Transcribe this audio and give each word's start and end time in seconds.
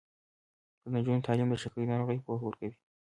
د 0.81 0.83
نجونو 0.93 1.25
تعلیم 1.27 1.49
د 1.51 1.55
شکرې 1.63 1.85
ناروغۍ 1.91 2.17
پوهه 2.25 2.43
ورکوي. 2.45 2.75